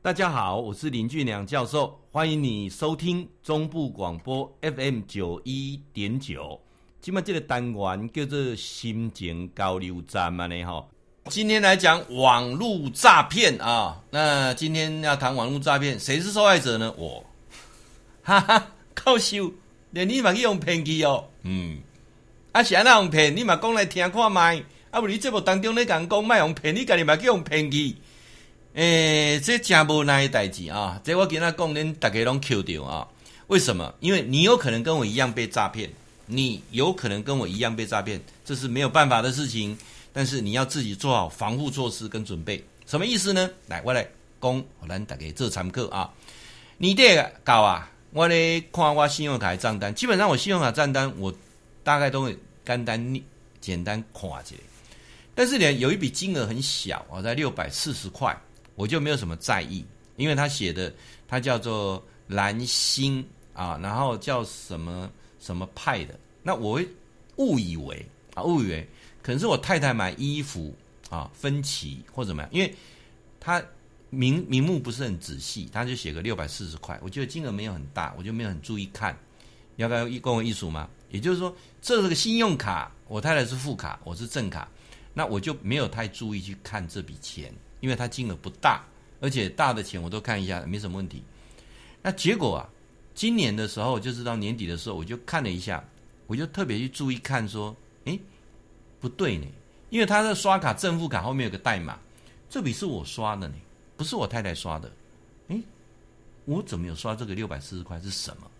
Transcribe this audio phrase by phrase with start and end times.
[0.00, 6.58] 大家好，我是林俊良教授，欢迎你收听中部广播 FM 九一点九。
[7.00, 10.86] 今麦这个单元叫做心情交流站嘛呢哈。
[11.28, 16.94] 今天来讲网络诈骗啊，那今天要谈网络诈骗，谁是受害者呢？
[16.96, 17.26] 我，
[18.22, 19.52] 哈哈，靠秀，
[19.90, 21.80] 连你嘛去用骗去哦，嗯，
[22.52, 24.62] 啊是安那用骗，你嘛讲来听看麦，
[24.92, 27.96] 啊不，你节目当中咧讲讲卖用骗，你家己嘛去用骗去。
[28.74, 31.00] 诶、欸，这真无奈的代志啊！
[31.02, 33.08] 这我跟他讲，恁大家拢 Q 掉啊？
[33.48, 33.92] 为什么？
[33.98, 35.90] 因为你有可能跟我一样被诈骗，
[36.26, 39.76] 你有可能跟我一样被诈骗，这是没有办法的事情。
[40.12, 42.62] 但是你要自己做好防护措施跟准备。
[42.86, 43.50] 什么意思呢？
[43.66, 44.06] 来，我来
[44.40, 46.12] 讲，我来大家做参考啊。
[46.76, 51.34] 你这个搞啊，我来看我信用卡的账单，基本上我信用卡账单我
[51.82, 53.20] 大概都会简单
[53.60, 54.54] 简单看一下。
[55.34, 58.38] 但是呢，有一笔金额很小啊，在六百四十块。
[58.78, 60.94] 我就没有什么在意，因为他写的
[61.26, 66.88] 他叫做蓝星啊，然后叫什么什么派的，那我会
[67.38, 68.88] 误以为啊，误以为
[69.20, 70.72] 可能是我太太买衣服
[71.10, 72.72] 啊分期或怎么样，因为
[73.40, 73.60] 他
[74.10, 79.18] 名名目不是很仔细，他就写个六百四十块，我觉得金额没有很大，我就没有很注意看，
[79.74, 80.88] 要不要一跟我一组吗？
[81.10, 84.68] 也就是说，这是个信用卡，我太太是副卡，我是正卡，
[85.12, 87.52] 那我就没有太注意去看这笔钱。
[87.80, 88.84] 因为它金额不大，
[89.20, 91.22] 而且大的钱我都看一下，没什么问题。
[92.02, 92.68] 那结果啊，
[93.14, 95.82] 今年的时候，就是到年底的时候，我就看了一下，
[96.26, 98.18] 我就特别去注意看，说，诶，
[99.00, 99.46] 不对呢，
[99.90, 101.98] 因为他的刷卡正负卡后面有个代码，
[102.48, 103.54] 这笔是我刷的呢，
[103.96, 104.90] 不是我太太刷的。
[105.48, 105.62] 诶，
[106.44, 108.50] 我怎么有刷这个六百四十块是什么？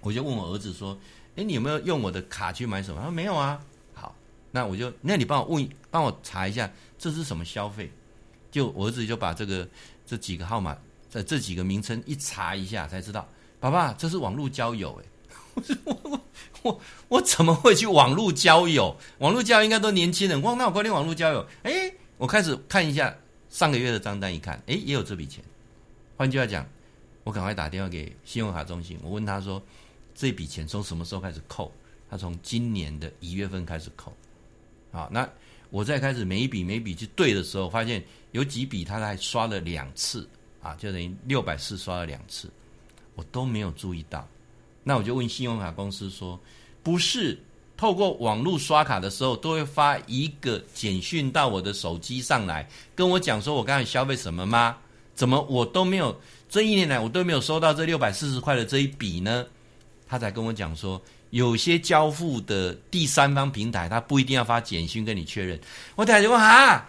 [0.00, 0.96] 我就问我儿子说，
[1.36, 3.00] 诶，你有没有用我的卡去买什么？
[3.00, 3.60] 他说没有啊。
[3.94, 4.14] 好，
[4.50, 7.90] 那我就，那你帮我问，帮我查一下，这是什么消费？
[8.54, 9.68] 就我儿子就把这个
[10.06, 10.78] 这几个号码，
[11.10, 16.20] 这这几个名称一查一下，才知道，爸爸这是网络交友 诶，我我
[16.62, 18.96] 我我怎么会去网络交友？
[19.18, 23.12] 网络交友应该都年轻人，哇，那我关键网络交友，诶，我开始看一下
[23.50, 25.42] 上个月的账单，一看，诶，也有这笔钱。
[26.16, 26.64] 换句话讲，
[27.24, 29.60] 我赶快打电话给信用卡中心，我问他说，
[30.14, 31.72] 这笔钱从什么时候开始扣？
[32.08, 34.12] 他从今年的一月份开始扣。
[34.92, 35.28] 好，那。
[35.74, 40.24] 我再开始每一笔每一笔去对的时候，发现有几笔他还刷了两次
[40.62, 42.48] 啊，就等于六百四刷了两次，
[43.16, 44.24] 我都没有注意到。
[44.84, 46.38] 那我就问信用卡公司说
[46.84, 47.36] ：“不是
[47.76, 54.76] 透过网络刷卡的时候，都会发一个简讯到我的手机上来，跟我讲说我刚才消费什么吗？
[55.16, 56.16] 怎么我都没有？
[56.48, 59.44] 这一年来我都没有收到这六百四十块的这一笔呢？”
[60.06, 61.02] 他才跟我讲说。
[61.34, 65.58] 有些交付的第三方平台，他不一定要发简讯跟你确认。
[65.96, 66.88] 我太太就问啊，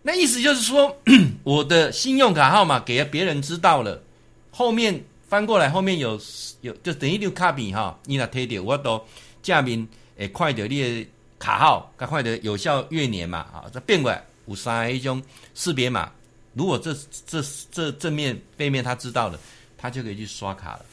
[0.00, 0.96] 那意思就是说，
[1.44, 4.02] 我的信用卡号码给了别人知道了，
[4.50, 6.18] 后面翻过来后面有
[6.62, 9.04] 有，就等于你卡比哈，你那贴掉我都
[9.42, 11.06] 下面诶，快点你的
[11.38, 15.22] 卡号，赶快点有效月年嘛啊，这变过来五三一种
[15.54, 16.10] 识别码，
[16.54, 16.96] 如果这
[17.26, 19.38] 这这正面背面他知道了，
[19.76, 20.86] 他就可以去刷卡了。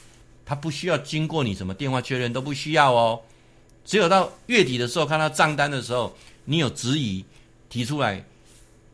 [0.48, 3.20] 他不需要经过你什么电话确认都不需要哦，
[3.84, 6.16] 只有到月底的时候看到账单的时候，
[6.46, 7.26] 你有质疑
[7.68, 8.24] 提出来，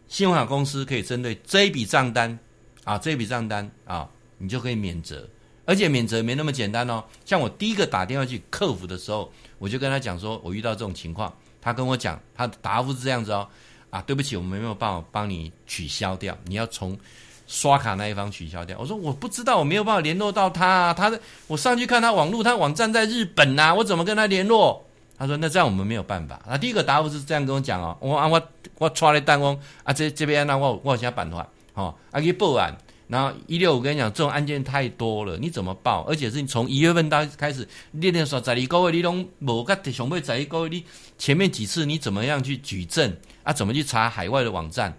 [0.08, 2.40] 信用卡公司可以针对这一笔账单
[2.86, 4.09] 啊，这一笔账单啊，
[4.40, 5.30] 你就可以免责，
[5.66, 7.03] 而且免责没那么简单哦。
[7.24, 11.31] 像我第一个打电话去客服的时候，我就跟他讲说，我遇到这种情况，
[11.62, 13.47] 他跟我讲，他的答复是这样子哦，
[13.91, 16.97] 啊，对不起，我们没有办法帮你取消掉，你要从。
[17.45, 20.93] 刷卡那一方取消掉，我说我不知道，我没有办法联络到他啊。
[20.93, 24.83] 他的我上去看他网络，他网站在日本呐、啊，我怎么跟他联络？
[25.17, 26.41] 他说那这样我们没有办法。
[26.47, 28.41] 那第一个答复是这样跟我讲哦，我啊我
[28.79, 32.75] 我抓了单工啊，这这边那我我先办法哦，啊去报案。
[33.07, 36.01] 然后一六我跟你讲，这种案件太多了，你怎么报？
[36.07, 40.83] 而且是你从一月份到开始，列列说在一个月你拢无个上尾在一个月，你
[41.17, 43.53] 前面几次你怎么样去举证啊？
[43.53, 44.97] 怎么去查海外的网站？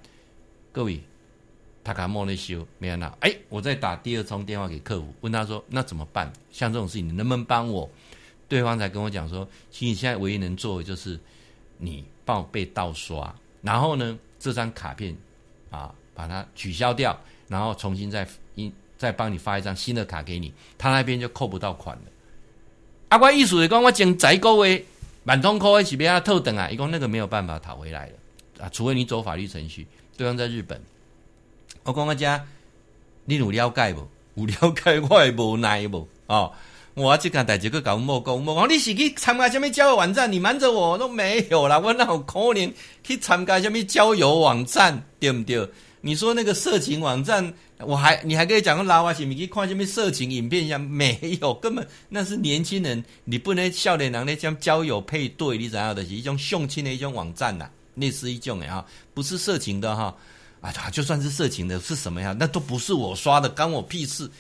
[0.71, 1.03] 各位。
[1.85, 6.33] 他卡莫内修没有拿，哎，我再打第二通电话给客服，问他说：“那怎么办？
[6.51, 7.89] 像这种事情，你能不能帮我？”
[8.49, 11.21] 对方才跟我讲说：“其实你现在唯一能做的就是
[11.77, 15.15] 你帮我被盗刷，然后呢，这张卡片
[15.71, 17.19] 啊，把它取消掉，
[17.49, 22.03] 然后重新再一再帮你发一张新的卡给你，他那边就扣不到款了。”
[23.11, 24.85] 阿怪意思是讲我前十个月
[25.23, 29.87] 满通扣一起被他偷等啊，一共那个没有办法讨回来了啊，除非你走法律程序。
[30.17, 30.81] 对方在日本。
[31.85, 32.43] 我讲个家，
[33.27, 34.09] 你有了解无？
[34.37, 36.09] 有了解我会无奈无？
[36.27, 36.51] 哦，
[36.95, 40.33] 我即个代志去甲阮某讲，某讲你是去参加什么交友网站？
[40.33, 42.73] 你瞒着我都没有啦，我哪有可能
[43.03, 45.05] 去参加什么交友网站？
[45.21, 45.69] 对不对？
[46.01, 58.85] 你说那个色情网站，我还你还可以讲个拉瓦西，你可以看这边色情影片一样，没有，根本那是年轻人，你不能笑脸郎那将交友配对，你怎样的是一种相亲的一种网站呐、啊，类似一种的哈，
[59.15, 60.15] 不是色情的哈，
[60.73, 62.35] 啊就算是色情的，是什么呀？
[62.39, 64.31] 那都不是我刷的，关我屁事。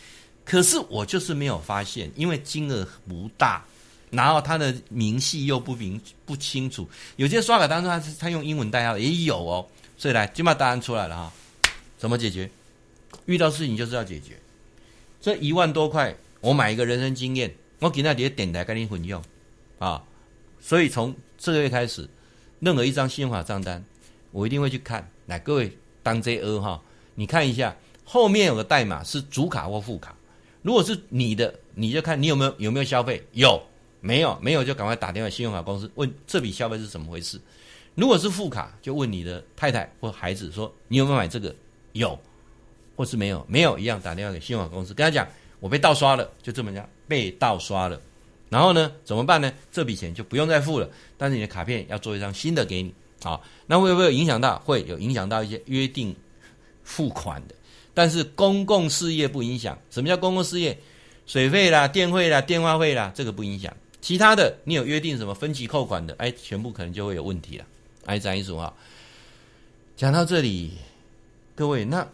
[0.44, 3.64] 可是我就是没有发现，因为金额不大，
[4.10, 9.66] 然后他的明细又不明不清楚，有些刷卡当中他是他用英文代号也有哦，
[9.96, 11.32] 所以来就把答案出来了哈。
[11.98, 12.50] 怎么解决？
[13.26, 14.38] 遇到事情就是要解决。
[15.20, 19.22] 这一万多块，我买一个人生经验，我给那底下点台跟你混用
[19.78, 20.02] 啊。
[20.60, 22.06] 所以从这个月开始，
[22.60, 23.82] 任何一张信用卡账单，
[24.30, 25.10] 我一定会去看。
[25.24, 25.74] 来，各位
[26.04, 26.80] 当 J 二哈，
[27.16, 30.14] 你看一下后面有个代码是主卡或副卡。
[30.62, 33.60] 如果是你的，你就看你有没有有没有消费，有
[34.00, 37.40] 没有没有就赶快打电话信用卡公司问这笔消费是怎么回事。
[37.96, 41.54] 如果是副卡，就问你的太太或孩子说你有没有买这个。
[41.92, 42.18] 有，
[42.96, 45.24] 或是没有，没有一样打电话给信用卡公司，跟他讲
[45.60, 48.00] 我被盗刷了，就这么讲被盗刷了。
[48.48, 49.52] 然后呢，怎么办呢？
[49.70, 52.92] 这笔钱就不用再付了，但是你的卡片要做一张新的给你。
[53.24, 54.58] 好，那会不会有影响到？
[54.66, 56.14] 会有影响到一些约定
[56.82, 57.54] 付款的，
[57.94, 59.78] 但是公共事业不影响。
[59.90, 60.78] 什么叫公共事业？
[61.26, 63.74] 水费啦、电费啦、电话费啦，这个不影响。
[64.02, 67.64] 其他的你有约定什么分期扣款的，哎，全部可能就会有问题了。
[68.04, 68.70] 哎，张一说啊，
[69.96, 70.72] 讲到这里。
[71.54, 72.06] 各位，那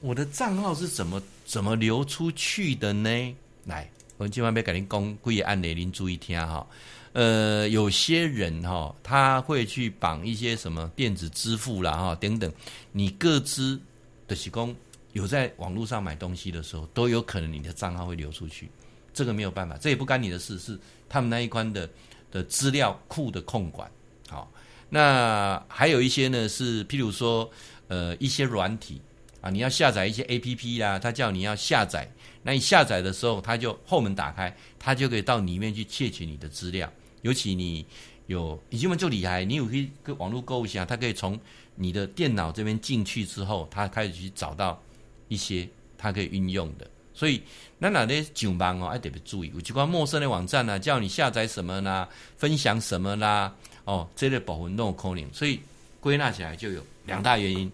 [0.00, 3.36] 我的账号是怎么怎么流出去的呢？
[3.66, 3.88] 来，
[4.18, 6.66] 我们今晚要给您讲几个案例，您注意听哈。
[7.12, 12.52] 呃，有些人哈，他会去绑一些什么电子支付啦哈等等，
[12.90, 13.80] 你各自
[14.26, 14.74] 的提供
[15.12, 18.68] 有在网络上买东西的时候，都有可能你的账号会流出去。
[19.14, 20.76] 这个没有办法，这也不干你的事，是
[21.08, 21.88] 他们那一关的
[22.32, 23.88] 的资料库的控管。
[24.28, 24.50] 好，
[24.88, 27.48] 那还有一些呢，是譬如说。
[27.90, 29.00] 呃，一些软体
[29.40, 32.10] 啊，你要下载一些 APP 啦，他叫你要下载，
[32.42, 36.90] 那你下载的时候，他就后门打开，他就可以到里面去窃取你的资料。
[37.22, 37.84] 尤其你
[38.26, 41.38] 有，已经就厉害，你有可以跟网络购物一下，他可以从
[41.74, 44.80] 你的电脑这边进去之后，他开始去找到
[45.28, 46.88] 一些他可以运用的。
[47.14, 47.42] 所以，
[47.78, 53.52] 那哪的上网哦，要特别注意，有几关陌生的网站呢、啊，叫你下载什么啦，分享什么啦，
[53.84, 55.34] 哦，这类保护都有可能。
[55.34, 55.58] 所以
[56.00, 57.70] 归纳起来就有两大原因。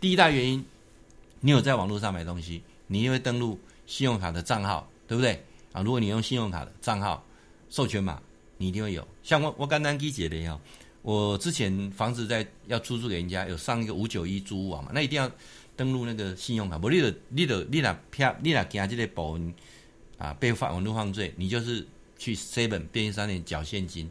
[0.00, 0.62] 第一大原因，
[1.44, 5.82] 你有在网络上买东西，你因为登录信用卡的账号，对不对啊？
[5.82, 7.22] 如果你用信用卡的账号
[7.68, 8.18] 授权码，
[8.56, 9.06] 你一定会有。
[9.22, 10.58] 像我我刚刚理解的呀，
[11.02, 15.30] 我之前房子在要出租给人家，有上一个五九一租屋网嘛，那一定要
[15.76, 16.78] 登录那个信用卡。
[16.78, 19.54] 不，你的你的你那骗你那惊这个保文
[20.16, 21.86] 啊被犯网络犯罪，你就是
[22.16, 24.10] 去 seven 便利商店缴现金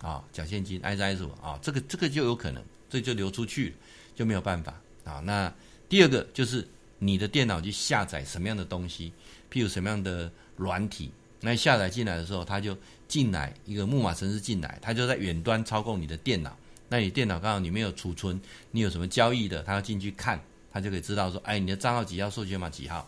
[0.00, 3.76] 啊，缴现金挨着挨着啊，这个这个就有可能，这就流出去
[4.16, 4.74] 就没有办法。
[5.04, 5.52] 啊，那
[5.92, 6.66] 第二个就是
[6.98, 9.12] 你的电脑去下载什么样的东西，
[9.52, 12.74] 譬如什么样的软体，那下载进来的时候，它就
[13.06, 16.56] 进来一个木马程式进来，它就在远端操控你的电脑。
[16.88, 18.40] 那你电脑刚好你没有储存，
[18.70, 20.42] 你有什么交易的，它要进去看，
[20.72, 23.06] 它就可以知道说，哎，你的账号几号，授权码几号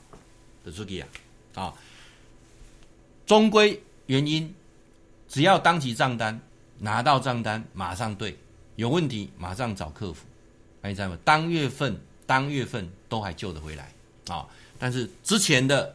[0.62, 1.08] 的出去啊。
[1.54, 1.74] 啊，
[3.24, 4.54] 终归原因，
[5.26, 6.38] 只要当期账单
[6.78, 8.36] 拿到账单，马上对，
[8.76, 10.26] 有问题马上找客服。
[10.82, 11.16] 你知道吗？
[11.24, 13.92] 当月份、当月份都还救得回来
[14.28, 14.48] 啊、
[14.78, 15.94] 但是之前的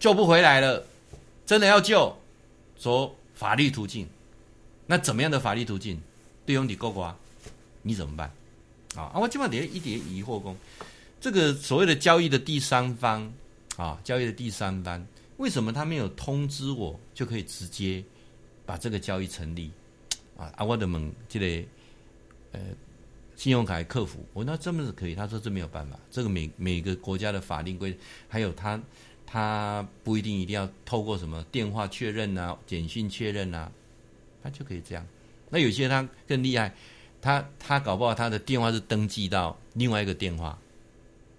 [0.00, 0.82] 救不回来了，
[1.44, 2.16] 真的要救，
[2.78, 4.08] 走法律途径。
[4.86, 6.00] 那怎么样的法律途径？
[6.46, 7.14] 对方你够瓜，
[7.82, 8.28] 你怎么办？
[8.96, 9.18] 啊、哦、啊！
[9.18, 10.56] 我今晚底下一点疑惑工，
[11.20, 13.30] 这个所谓的交易的第三方
[13.76, 18.02] 啊、交易的第三方，为什么他没有通知我，就可以直接
[18.64, 19.70] 把这个交易成立？
[20.38, 20.64] 啊啊！
[20.64, 21.68] 我的问这个
[22.52, 22.60] 呃。
[23.42, 25.16] 信用卡客服，我那这么是可以？
[25.16, 28.80] 他说这没有办法，这个每每个国家的法令规，还有他
[29.26, 33.68] 他不一定一定要透过什么电话确认啊、简讯确认啊，
[34.44, 35.04] 他就可以这样。
[35.50, 36.72] 那有些他更厉害，
[37.20, 40.56] 他他搞不好他的电话是登记到另外一个电话，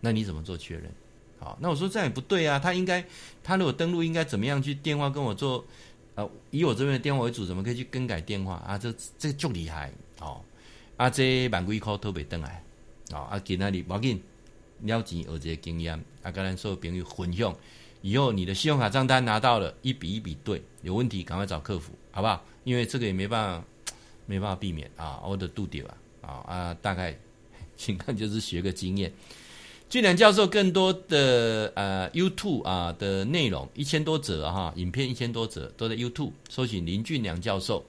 [0.01, 0.91] 那你怎么做确认？
[1.39, 3.01] 好，那我说这样也不对啊，他应该
[3.41, 5.65] 他如果登录应该怎么样去电话跟我做？
[6.15, 8.77] 呃，以我这边的电话为主，怎么可以去更改电话啊？
[8.77, 10.41] 这这就厉害哦。
[10.97, 12.63] 啊，这万几块都袂转来，
[13.12, 14.21] 啊，啊，今仔日无要紧，
[14.81, 17.55] 了钱学这个经验，啊，跟咱所有朋友分享。
[18.01, 22.45] 以后你的信用卡账单拿到了，一笔一笔对，有问题赶快找客服，好不好？
[22.63, 23.67] 因为这个也没办法，
[24.27, 27.17] 没办法避免啊，我的度掉啊，啊啊，大概
[27.75, 29.12] 请看就是学个经验。
[29.89, 37.85] 俊良教授更多的呃 YouTube 啊的内容一千多则哈、啊，影片一千多则都在 YouTube，搜寻林俊良教授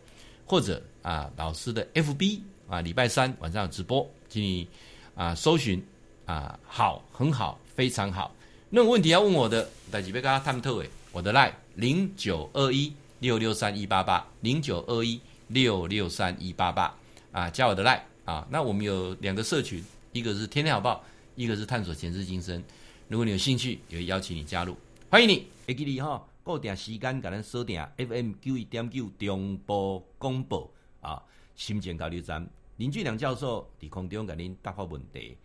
[0.47, 2.41] 或者啊老师的 FB。
[2.69, 4.69] 啊，礼拜三晚上有直播，请你
[5.15, 5.83] 啊搜寻
[6.25, 8.35] 啊，好，很好，非常好。
[8.71, 10.89] 那有问题要问我的，大家别跟他探讨诶。
[11.13, 16.93] 我的 line 零九二一六六三一八八零九二一六六三一八八
[17.31, 18.45] 啊，加我的 line 啊。
[18.51, 21.05] 那我们有两个社群，一个是天天好报，
[21.37, 22.61] 一个是探索前世今生。
[23.07, 24.77] 如果你有兴趣，也会邀请你加入，
[25.09, 25.47] 欢迎你。
[25.67, 30.69] 会记你哈，固定时间给咱锁定 FM 九一点九中波广播
[31.01, 31.23] 啊，
[31.55, 35.37] 心情交流站林俊良教授伫空中给您答复问题。